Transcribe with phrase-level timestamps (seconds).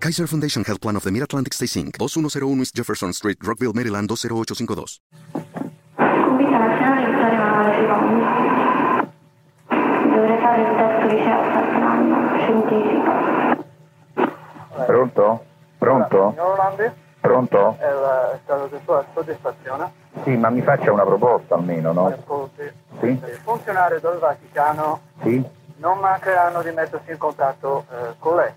[0.00, 1.96] Kaiser Foundation Health Plan of the Mid-Atlantic Stay Inc.
[1.98, 5.00] 2101 East Jefferson Street, Rockville, Maryland 20852.
[9.68, 13.12] Dovrei fare il test liceo quest'anno, scientifico.
[14.86, 15.44] Pronto?
[15.78, 16.30] Pronto?
[16.30, 17.76] Signor Orlandi, Pronto?
[17.78, 19.92] è la casa di sua soddisfazione.
[20.24, 22.06] Sì, ma mi faccia una proposta almeno, no?
[22.06, 22.70] Ascolti,
[23.00, 23.20] Sì?
[23.42, 25.42] funzionari del Vaticano Sì?
[25.78, 28.52] non mancheranno di mettersi in contatto eh, con lei.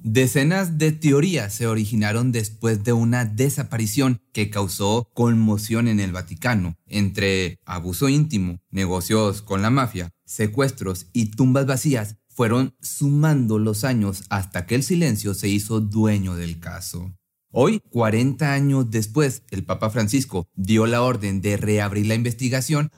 [0.00, 6.76] Decenas de teorías se originaron después de una desaparición que causó conmoción en el Vaticano,
[6.86, 12.16] entre abuso íntimo, negocios con la mafia, secuestros y tumbas vacías.
[12.28, 17.12] Fueron sumando los años hasta que el silencio se hizo dueño del caso.
[17.50, 22.92] Hoy, 40 años después, el Papa Francisco dio la orden de reabrir la investigación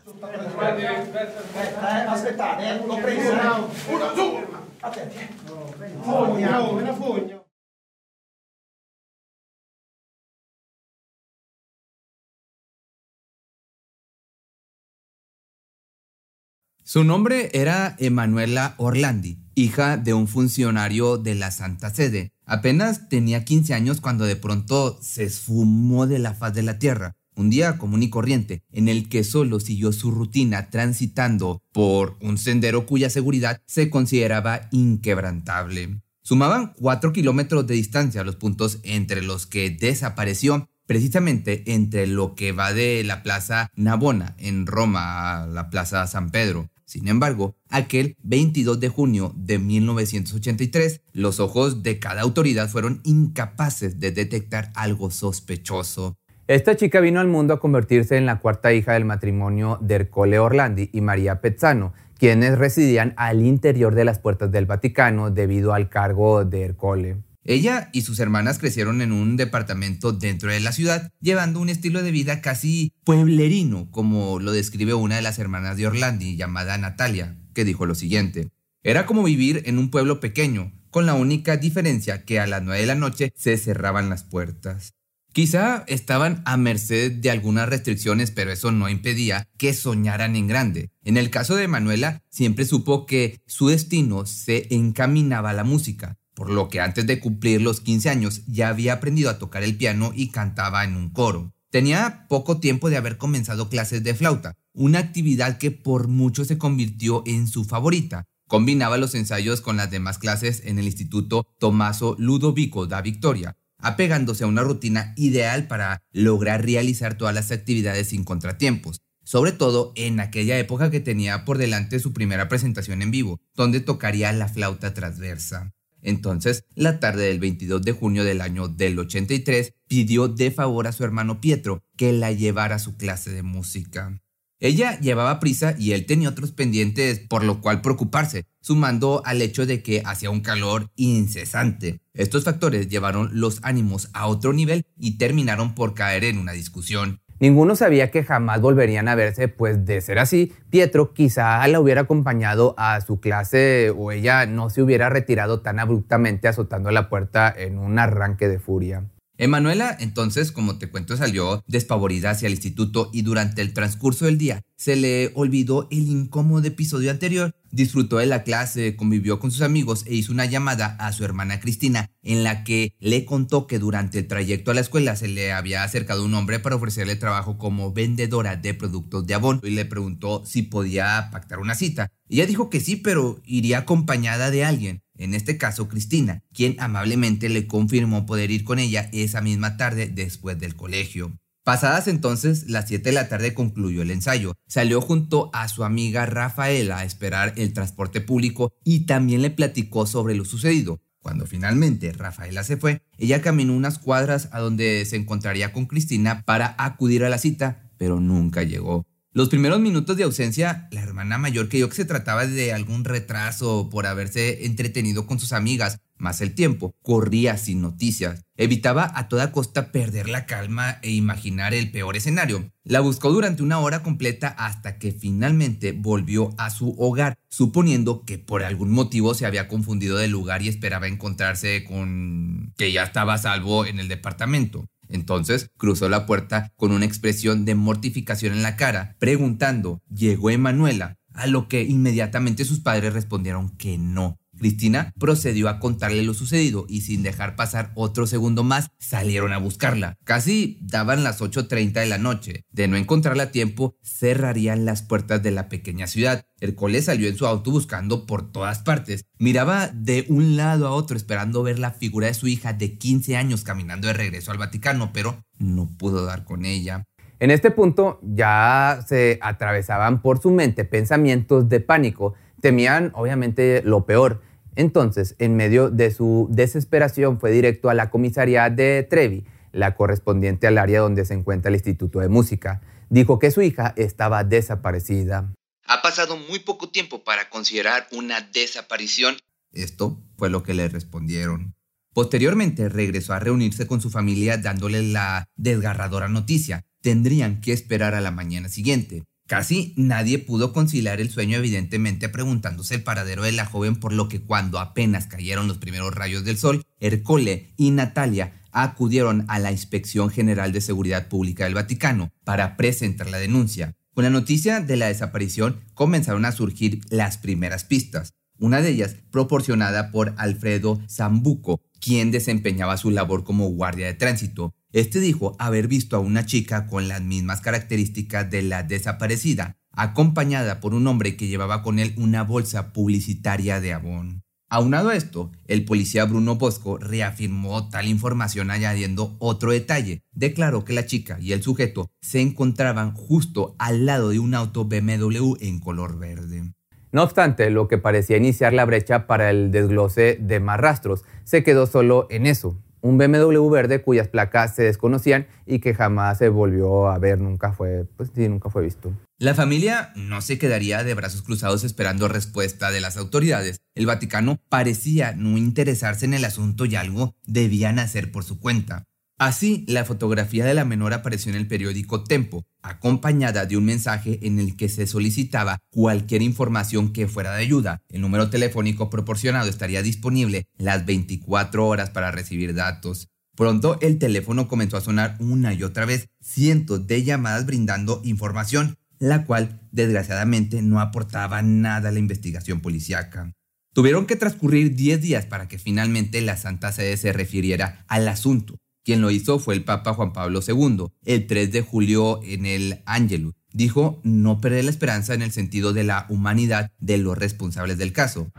[16.83, 22.33] Su nombre era Emanuela Orlandi, hija de un funcionario de la Santa Sede.
[22.47, 27.19] Apenas tenía 15 años cuando de pronto se esfumó de la faz de la tierra.
[27.36, 32.39] Un día común y corriente, en el que solo siguió su rutina transitando por un
[32.39, 36.01] sendero cuya seguridad se consideraba inquebrantable.
[36.23, 42.53] Sumaban 4 kilómetros de distancia los puntos entre los que desapareció, precisamente entre lo que
[42.53, 46.69] va de la Plaza Navona en Roma a la Plaza San Pedro.
[46.84, 54.01] Sin embargo, aquel 22 de junio de 1983, los ojos de cada autoridad fueron incapaces
[54.01, 56.19] de detectar algo sospechoso.
[56.50, 60.40] Esta chica vino al mundo a convertirse en la cuarta hija del matrimonio de Ercole
[60.40, 65.89] Orlandi y María Pezzano, quienes residían al interior de las puertas del Vaticano debido al
[65.89, 67.18] cargo de Ercole.
[67.44, 72.02] Ella y sus hermanas crecieron en un departamento dentro de la ciudad, llevando un estilo
[72.02, 77.36] de vida casi pueblerino, como lo describe una de las hermanas de Orlandi, llamada Natalia,
[77.55, 78.48] que dijo lo siguiente.
[78.83, 82.80] Era como vivir en un pueblo pequeño, con la única diferencia que a las 9
[82.80, 84.94] de la noche se cerraban las puertas.
[85.33, 90.91] Quizá estaban a merced de algunas restricciones, pero eso no impedía que soñaran en grande.
[91.05, 96.19] En el caso de Manuela, siempre supo que su destino se encaminaba a la música,
[96.35, 99.77] por lo que antes de cumplir los 15 años ya había aprendido a tocar el
[99.77, 101.52] piano y cantaba en un coro.
[101.70, 106.58] Tenía poco tiempo de haber comenzado clases de flauta, una actividad que por mucho se
[106.58, 108.24] convirtió en su favorita.
[108.48, 114.45] Combinaba los ensayos con las demás clases en el Instituto Tommaso Ludovico da Victoria, apegándose
[114.45, 120.20] a una rutina ideal para lograr realizar todas las actividades sin contratiempos, sobre todo en
[120.20, 124.95] aquella época que tenía por delante su primera presentación en vivo, donde tocaría la flauta
[124.95, 125.73] transversa.
[126.02, 130.93] Entonces, la tarde del 22 de junio del año del 83, pidió de favor a
[130.93, 134.20] su hermano Pietro que la llevara a su clase de música.
[134.62, 139.64] Ella llevaba prisa y él tenía otros pendientes por lo cual preocuparse, sumando al hecho
[139.64, 142.00] de que hacía un calor incesante.
[142.12, 147.20] Estos factores llevaron los ánimos a otro nivel y terminaron por caer en una discusión.
[147.38, 152.02] Ninguno sabía que jamás volverían a verse, pues de ser así, Pietro quizá la hubiera
[152.02, 157.50] acompañado a su clase o ella no se hubiera retirado tan abruptamente azotando la puerta
[157.56, 159.06] en un arranque de furia.
[159.43, 164.37] Emanuela, entonces, como te cuento, salió despavorida hacia el instituto y durante el transcurso del
[164.37, 167.55] día se le olvidó el incómodo episodio anterior.
[167.70, 171.58] Disfrutó de la clase, convivió con sus amigos e hizo una llamada a su hermana
[171.58, 175.52] Cristina en la que le contó que durante el trayecto a la escuela se le
[175.52, 179.87] había acercado un hombre para ofrecerle trabajo como vendedora de productos de abono y le
[179.87, 182.10] preguntó si podía pactar una cita.
[182.28, 187.49] Ella dijo que sí, pero iría acompañada de alguien en este caso Cristina, quien amablemente
[187.49, 191.38] le confirmó poder ir con ella esa misma tarde después del colegio.
[191.62, 194.55] Pasadas entonces las 7 de la tarde concluyó el ensayo.
[194.67, 200.06] Salió junto a su amiga Rafaela a esperar el transporte público y también le platicó
[200.06, 201.00] sobre lo sucedido.
[201.20, 206.43] Cuando finalmente Rafaela se fue, ella caminó unas cuadras a donde se encontraría con Cristina
[206.46, 209.05] para acudir a la cita, pero nunca llegó.
[209.32, 213.88] Los primeros minutos de ausencia, la hermana mayor creyó que se trataba de algún retraso
[213.88, 218.44] por haberse entretenido con sus amigas, más el tiempo corría sin noticias.
[218.56, 222.72] Evitaba a toda costa perder la calma e imaginar el peor escenario.
[222.82, 228.36] La buscó durante una hora completa hasta que finalmente volvió a su hogar, suponiendo que
[228.36, 233.34] por algún motivo se había confundido de lugar y esperaba encontrarse con que ya estaba
[233.34, 234.88] a salvo en el departamento.
[235.10, 241.18] Entonces cruzó la puerta con una expresión de mortificación en la cara, preguntando, ¿llegó Emanuela?
[241.34, 244.39] A lo que inmediatamente sus padres respondieron que no.
[244.60, 249.58] Cristina procedió a contarle lo sucedido y sin dejar pasar otro segundo más salieron a
[249.58, 250.16] buscarla.
[250.24, 252.66] Casi daban las 8.30 de la noche.
[252.70, 256.44] De no encontrarla a tiempo, cerrarían las puertas de la pequeña ciudad.
[256.60, 259.24] Ercole salió en su auto buscando por todas partes.
[259.38, 263.36] Miraba de un lado a otro esperando ver la figura de su hija de 15
[263.38, 267.06] años caminando de regreso al Vaticano, pero no pudo dar con ella.
[267.38, 272.34] En este punto ya se atravesaban por su mente pensamientos de pánico.
[272.60, 274.42] Temían obviamente lo peor
[274.76, 280.67] entonces, en medio de su desesperación, fue directo a la comisaría de Trevi, la correspondiente
[280.67, 282.81] al área donde se encuentra el Instituto de Música.
[283.08, 285.52] Dijo que su hija estaba desaparecida.
[285.87, 289.37] Ha pasado muy poco tiempo para considerar una desaparición.
[289.72, 291.75] Esto fue lo que le respondieron.
[292.12, 296.82] Posteriormente regresó a reunirse con su familia dándole la desgarradora noticia.
[297.02, 299.25] Tendrían que esperar a la mañana siguiente.
[299.50, 304.29] Casi nadie pudo conciliar el sueño evidentemente preguntándose el paradero de la joven por lo
[304.29, 309.73] que cuando apenas cayeron los primeros rayos del sol, Ercole y Natalia acudieron a la
[309.73, 313.97] Inspección General de Seguridad Pública del Vaticano para presentar la denuncia.
[314.14, 319.17] Con la noticia de la desaparición comenzaron a surgir las primeras pistas, una de ellas
[319.32, 324.76] proporcionada por Alfredo Zambuco, quien desempeñaba su labor como guardia de tránsito.
[324.92, 330.81] Este dijo haber visto a una chica con las mismas características de la desaparecida, acompañada
[330.81, 334.42] por un hombre que llevaba con él una bolsa publicitaria de abón.
[334.69, 340.22] Aunado a esto, el policía Bruno Bosco reafirmó tal información añadiendo otro detalle.
[340.32, 344.84] Declaró que la chica y el sujeto se encontraban justo al lado de un auto
[344.84, 346.72] BMW en color verde.
[347.12, 351.64] No obstante, lo que parecía iniciar la brecha para el desglose de más rastros se
[351.64, 356.49] quedó solo en eso, un BMW verde cuyas placas se desconocían y que jamás se
[356.49, 359.12] volvió a ver, nunca fue, pues sí, nunca fue visto.
[359.38, 363.81] La familia no se quedaría de brazos cruzados esperando respuesta de las autoridades.
[363.94, 369.05] El Vaticano parecía no interesarse en el asunto y algo debían hacer por su cuenta.
[369.40, 374.38] Así, la fotografía de la menor apareció en el periódico Tempo, acompañada de un mensaje
[374.42, 378.02] en el que se solicitaba cualquier información que fuera de ayuda.
[378.10, 383.28] El número telefónico proporcionado estaría disponible las 24 horas para recibir datos.
[383.56, 388.98] Pronto el teléfono comenzó a sonar una y otra vez, cientos de llamadas brindando información,
[389.19, 393.50] la cual desgraciadamente no aportaba nada a la investigación policíaca.
[393.94, 398.76] Tuvieron que transcurrir 10 días para que finalmente la Santa Sede se refiriera al asunto.
[399.10, 403.02] Quien lo hizo fue el Papa Juan Pablo II, el 3 de julio en el
[403.06, 403.54] Angelus.
[403.72, 408.12] Dijo no perder la esperanza en el sentido de la humanidad de los responsables del
[408.12, 408.52] caso.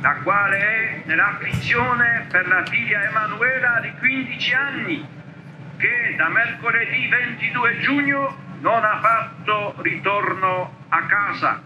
[0.00, 0.16] La
[1.04, 5.06] nell'afflizione per la figlia Emanuela di 15 anni,
[5.76, 11.62] che da mercoledì 22 giugno non ha fatto ritorno a casa.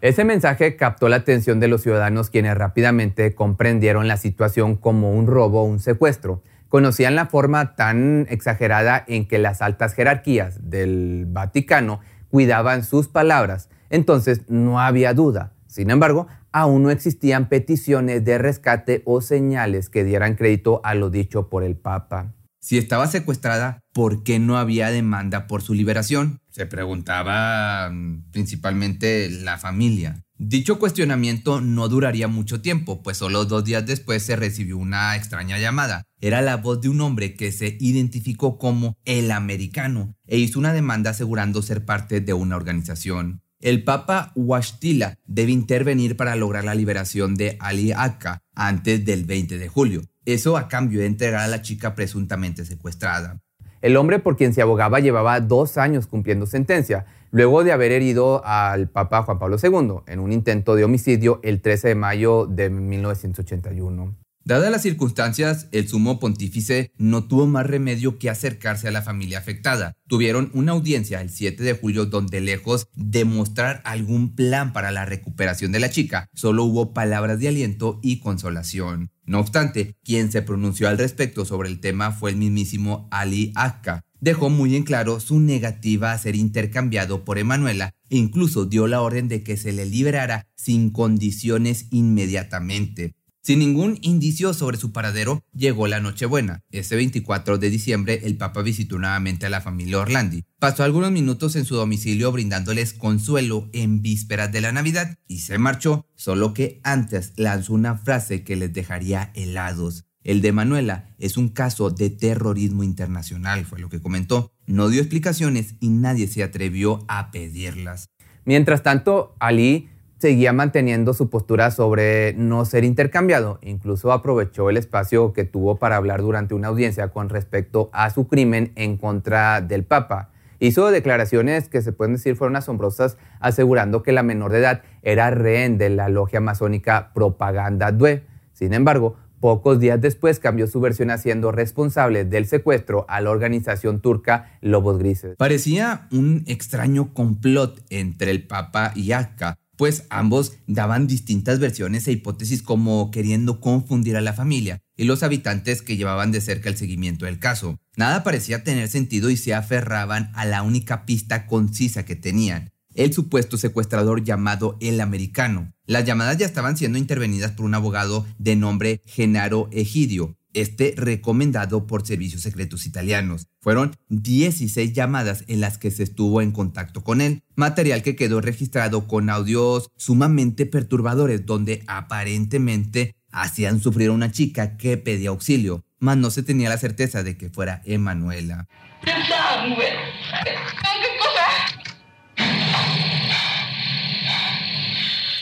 [0.00, 5.28] Ese mensaje captó la atención de los ciudadanos quienes rápidamente comprendieron la situación como un
[5.28, 11.26] robo o un secuestro conocían la forma tan exagerada en que las altas jerarquías del
[11.26, 15.54] Vaticano cuidaban sus palabras, entonces no había duda.
[15.66, 21.10] Sin embargo, aún no existían peticiones de rescate o señales que dieran crédito a lo
[21.10, 22.34] dicho por el Papa.
[22.60, 26.40] Si estaba secuestrada, ¿por qué no había demanda por su liberación?
[26.50, 30.22] Se preguntaba mm, principalmente la familia.
[30.40, 35.58] Dicho cuestionamiento no duraría mucho tiempo, pues solo dos días después se recibió una extraña
[35.58, 36.04] llamada.
[36.20, 40.72] Era la voz de un hombre que se identificó como el americano e hizo una
[40.72, 43.42] demanda asegurando ser parte de una organización.
[43.58, 49.58] El Papa Washtila debe intervenir para lograr la liberación de Ali Akka antes del 20
[49.58, 50.02] de julio.
[50.24, 53.40] Eso a cambio de entregar a la chica presuntamente secuestrada.
[53.80, 58.42] El hombre por quien se abogaba llevaba dos años cumpliendo sentencia, luego de haber herido
[58.44, 62.70] al Papa Juan Pablo II en un intento de homicidio el 13 de mayo de
[62.70, 64.16] 1981.
[64.48, 69.36] Dadas las circunstancias, el sumo pontífice no tuvo más remedio que acercarse a la familia
[69.36, 69.92] afectada.
[70.06, 75.04] Tuvieron una audiencia el 7 de julio donde lejos de mostrar algún plan para la
[75.04, 79.10] recuperación de la chica, solo hubo palabras de aliento y consolación.
[79.26, 84.06] No obstante, quien se pronunció al respecto sobre el tema fue el mismísimo Ali Akka.
[84.20, 89.00] Dejó muy en claro su negativa a ser intercambiado por Emanuela e incluso dio la
[89.00, 93.14] orden de que se le liberara sin condiciones inmediatamente.
[93.48, 96.60] Sin ningún indicio sobre su paradero, llegó la Nochebuena.
[96.70, 100.44] Ese 24 de diciembre, el Papa visitó nuevamente a la familia Orlandi.
[100.58, 105.56] Pasó algunos minutos en su domicilio brindándoles consuelo en vísperas de la Navidad y se
[105.56, 110.07] marchó, solo que antes lanzó una frase que les dejaría helados.
[110.28, 114.52] El de Manuela es un caso de terrorismo internacional, fue lo que comentó.
[114.66, 118.10] No dio explicaciones y nadie se atrevió a pedirlas.
[118.44, 123.58] Mientras tanto, Ali seguía manteniendo su postura sobre no ser intercambiado.
[123.62, 128.28] Incluso aprovechó el espacio que tuvo para hablar durante una audiencia con respecto a su
[128.28, 130.28] crimen en contra del Papa.
[130.58, 135.30] Hizo declaraciones que se pueden decir fueron asombrosas, asegurando que la menor de edad era
[135.30, 138.26] rehén de la logia masónica Propaganda Due.
[138.52, 144.00] Sin embargo, pocos días después cambió su versión haciendo responsable del secuestro a la organización
[144.00, 145.36] turca Lobos Grises.
[145.36, 152.12] Parecía un extraño complot entre el Papa y Akka pues ambos daban distintas versiones e
[152.12, 156.76] hipótesis como queriendo confundir a la familia y los habitantes que llevaban de cerca el
[156.76, 157.78] seguimiento del caso.
[157.96, 163.12] Nada parecía tener sentido y se aferraban a la única pista concisa que tenían, el
[163.12, 165.72] supuesto secuestrador llamado El Americano.
[165.86, 171.86] Las llamadas ya estaban siendo intervenidas por un abogado de nombre Genaro Egidio, este recomendado
[171.86, 173.46] por servicios secretos italianos.
[173.60, 178.40] Fueron 16 llamadas en las que se estuvo en contacto con él, material que quedó
[178.40, 185.84] registrado con audios sumamente perturbadores donde aparentemente hacían sufrir a una chica que pedía auxilio,
[186.00, 188.66] mas no se tenía la certeza de que fuera Emanuela.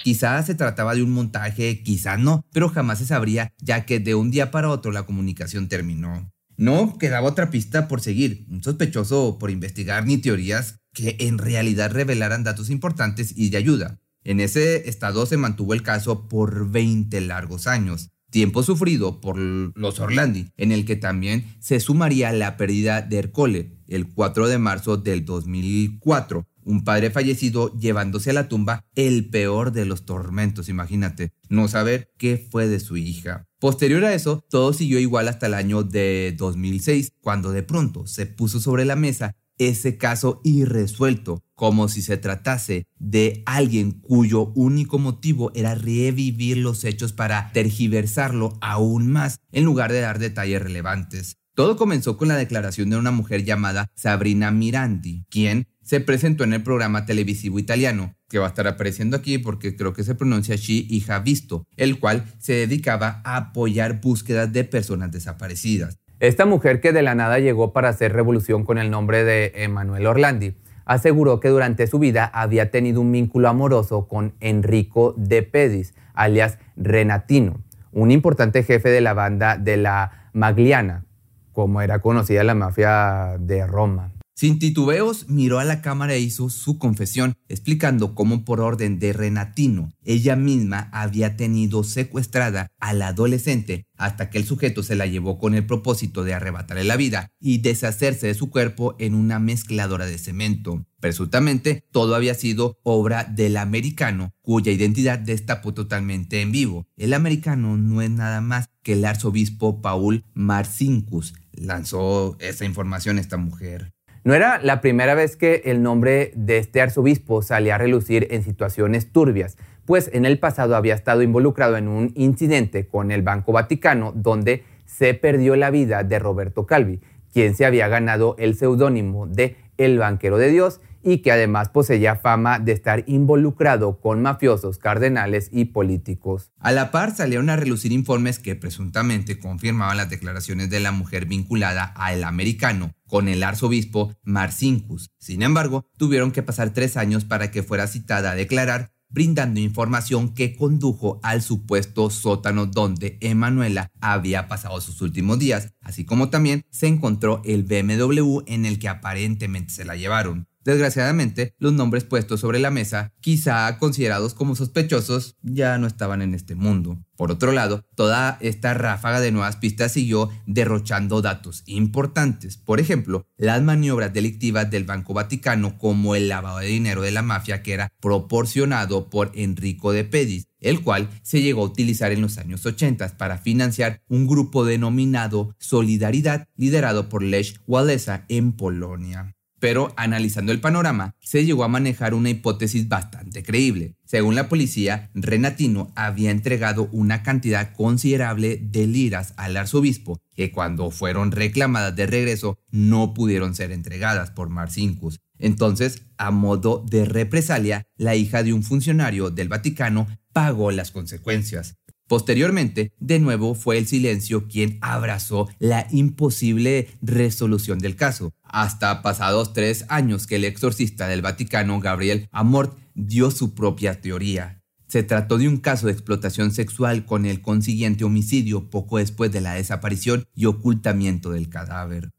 [0.07, 4.15] Quizás se trataba de un montaje, quizás no, pero jamás se sabría, ya que de
[4.15, 6.33] un día para otro la comunicación terminó.
[6.57, 11.91] No quedaba otra pista por seguir, un sospechoso por investigar ni teorías que en realidad
[11.91, 13.99] revelaran datos importantes y de ayuda.
[14.23, 19.99] En ese estado se mantuvo el caso por 20 largos años, tiempo sufrido por los
[19.99, 24.99] Orlandi, en el que también se sumaría la pérdida de Ercole el 4 de marzo
[24.99, 31.33] del 2004, un padre fallecido llevándose a la tumba el peor de los tormentos, imagínate,
[31.49, 33.47] no saber qué fue de su hija.
[33.61, 38.27] Posterior a eso, todo siguió igual hasta el año de 2006, cuando de pronto se
[38.27, 44.99] puso sobre la mesa ese caso irresuelto, como si se tratase de alguien cuyo único
[44.99, 51.37] motivo era revivir los hechos para tergiversarlo aún más, en lugar de dar detalles relevantes.
[51.55, 56.53] Todo comenzó con la declaración de una mujer llamada Sabrina Mirandi, quien se presentó en
[56.53, 60.57] el programa televisivo italiano, que va a estar apareciendo aquí porque creo que se pronuncia
[60.57, 66.01] She Hija Visto, el cual se dedicaba a apoyar búsquedas de personas desaparecidas.
[66.19, 70.07] Esta mujer que de la nada llegó para hacer revolución con el nombre de Emanuel
[70.07, 75.95] Orlandi, aseguró que durante su vida había tenido un vínculo amoroso con Enrico de Pedis,
[76.15, 77.63] alias Renatino,
[77.93, 81.05] un importante jefe de la banda de la Magliana,
[81.53, 84.16] como era conocida la mafia de Roma.
[84.39, 89.15] Sin titubeos, miró a la cámara e hizo su confesión, explicando cómo por orden de
[89.15, 95.39] Renatino, ella misma había tenido secuestrada al adolescente hasta que el sujeto se la llevó
[95.39, 100.05] con el propósito de arrebatarle la vida y deshacerse de su cuerpo en una mezcladora
[100.05, 100.85] de cemento.
[101.01, 106.87] Presuntamente, todo había sido obra del americano, cuya identidad destapó totalmente en vivo.
[106.99, 111.33] El americano no es nada más que el arzobispo Paul Marcinkus.
[111.53, 113.96] Lanzó esa información a esta mujer.
[114.27, 118.43] No era la primera vez que el nombre de este arzobispo salía a relucir en
[118.43, 123.53] situaciones turbias, pues en el pasado había estado involucrado en un incidente con el Banco
[123.53, 126.99] Vaticano donde se perdió la vida de Roberto Calvi,
[127.33, 132.17] quien se había ganado el seudónimo de El Banquero de Dios y que además poseía
[132.17, 136.51] fama de estar involucrado con mafiosos, cardenales y políticos.
[136.59, 141.27] A la par salieron a relucir informes que presuntamente confirmaban las declaraciones de la mujer
[141.27, 145.13] vinculada al americano con el arzobispo Marcinkus.
[145.21, 150.35] Sin embargo, tuvieron que pasar tres años para que fuera citada a declarar brindando información
[150.35, 156.65] que condujo al supuesto sótano donde Emanuela había pasado sus últimos días, así como también
[156.71, 160.49] se encontró el BMW en el que aparentemente se la llevaron.
[160.67, 166.35] Desgraciadamente, los nombres puestos sobre la mesa, quizá considerados como sospechosos, ya no estaban en
[166.35, 166.99] este mundo.
[167.17, 172.57] Por otro lado, toda esta ráfaga de nuevas pistas siguió derrochando datos importantes.
[172.57, 177.23] Por ejemplo, las maniobras delictivas del Banco Vaticano como el lavado de dinero de la
[177.23, 182.23] mafia que era proporcionado por Enrico de Pedis, el cual se llegó a utilizar en
[182.23, 189.36] los años 80 para financiar un grupo denominado Solidaridad liderado por Lech Walesa en Polonia.
[189.67, 193.97] Pero analizando el panorama, se llegó a manejar una hipótesis bastante creíble.
[194.05, 200.93] Según la policía, Renatino había entregado una cantidad considerable de liras al arzobispo, que cuando
[200.93, 205.19] fueron reclamadas de regreso no pudieron ser entregadas por Marcinkus.
[205.37, 211.75] Entonces, a modo de represalia, la hija de un funcionario del Vaticano pagó las consecuencias.
[212.09, 219.53] Posteriormente, de nuevo fue el silencio quien abrazó la imposible resolución del caso, hasta pasados
[219.53, 224.63] tres años que el exorcista del Vaticano, Gabriel Amort, dio su propia teoría.
[224.87, 229.41] Se trató de un caso de explotación sexual con el consiguiente homicidio poco después de
[229.41, 232.11] la desaparición y ocultamiento del cadáver.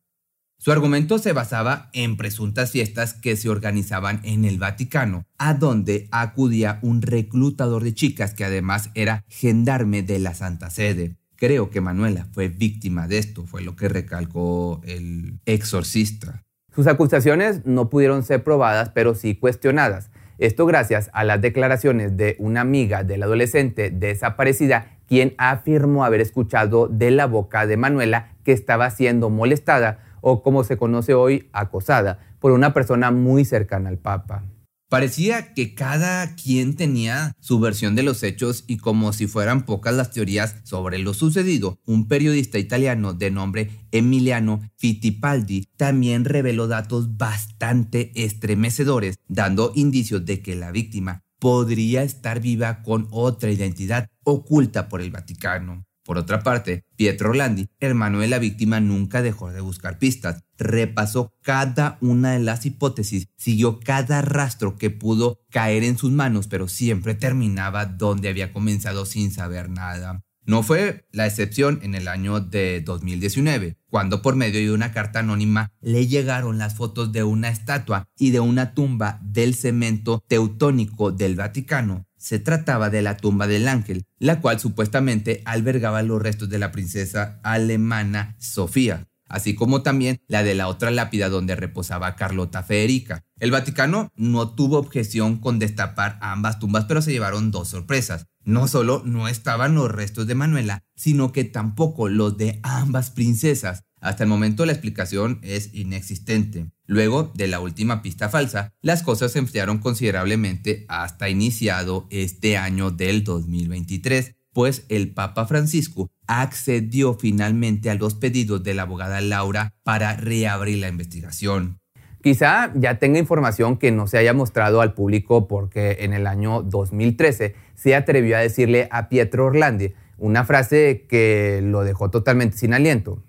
[0.68, 6.10] Su argumento se basaba en presuntas fiestas que se organizaban en el Vaticano, a donde
[6.12, 11.16] acudía un reclutador de chicas que además era gendarme de la Santa Sede.
[11.38, 16.44] Creo que Manuela fue víctima de esto, fue lo que recalcó el exorcista.
[16.76, 20.12] Sus acusaciones no pudieron ser probadas, pero sí cuestionadas.
[20.38, 26.90] Esto gracias a las declaraciones de una amiga del adolescente desaparecida, quien afirmó haber escuchado
[26.90, 32.19] de la boca de Manuela que estaba siendo molestada o como se conoce hoy, acosada
[32.39, 34.43] por una persona muy cercana al Papa.
[34.89, 39.93] Parecía que cada quien tenía su versión de los hechos y como si fueran pocas
[39.93, 47.15] las teorías sobre lo sucedido, un periodista italiano de nombre Emiliano Fittipaldi también reveló datos
[47.15, 54.89] bastante estremecedores, dando indicios de que la víctima podría estar viva con otra identidad oculta
[54.89, 55.87] por el Vaticano.
[56.08, 60.46] Por otra parte, Pietro Orlandi, hermano de la víctima, nunca dejó de buscar pistas.
[60.58, 66.48] Repasó cada una de las hipótesis, siguió cada rastro que pudo caer en sus manos,
[66.48, 70.24] pero siempre terminaba donde había comenzado sin saber nada.
[70.46, 75.20] No fue la excepción en el año de 2019, cuando por medio de una carta
[75.20, 81.12] anónima le llegaron las fotos de una estatua y de una tumba del cemento teutónico
[81.12, 82.06] del Vaticano.
[82.27, 86.74] Se trataba de la tumba del ángel, la cual supuestamente albergaba los restos de la
[86.74, 93.24] princesa alemana Sofía así como también la de la otra lápida donde reposaba Carlota Federica.
[93.39, 98.25] El Vaticano no tuvo objeción con destapar ambas tumbas, pero se llevaron dos sorpresas.
[98.44, 103.83] No solo no estaban los restos de Manuela, sino que tampoco los de ambas princesas.
[104.00, 106.68] Hasta el momento la explicación es inexistente.
[106.86, 112.92] Luego de la última pista falsa, las cosas se enfriaron considerablemente hasta iniciado este año
[112.92, 119.75] del 2023 pues el Papa Francisco accedió finalmente a los pedidos de la abogada Laura
[119.83, 121.77] para reabrir la investigación.
[122.24, 126.64] Quizá ya tenga información que no se haya mostrado al público porque en el año
[126.64, 132.74] 2013 se atrevió a decirle a Pietro Orlandi una frase que lo dejó totalmente sin
[132.74, 133.22] aliento.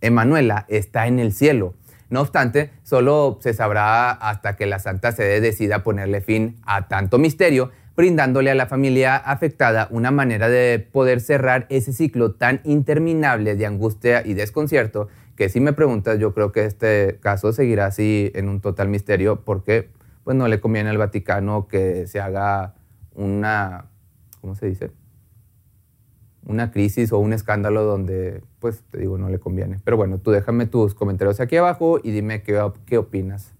[0.00, 1.74] Emanuela está en el cielo.
[2.08, 7.18] No obstante, solo se sabrá hasta que la Santa Sede decida ponerle fin a tanto
[7.18, 13.56] misterio brindándole a la familia afectada una manera de poder cerrar ese ciclo tan interminable
[13.56, 18.30] de angustia y desconcierto que si me preguntas yo creo que este caso seguirá así
[18.34, 19.90] en un total misterio porque
[20.24, 22.74] pues no le conviene al Vaticano que se haga
[23.14, 23.86] una,
[24.40, 24.90] ¿cómo se dice?
[26.46, 29.78] Una crisis o un escándalo donde, pues te digo, no le conviene.
[29.84, 33.54] Pero bueno, tú déjame tus comentarios aquí abajo y dime qué, qué opinas.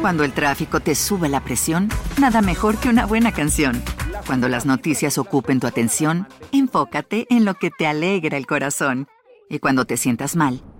[0.00, 1.88] Cuando el tráfico te sube la presión,
[2.20, 3.82] nada mejor que una buena canción.
[4.26, 9.06] Cuando las noticias ocupen tu atención, enfócate en lo que te alegra el corazón.
[9.48, 10.62] Y cuando te sientas mal,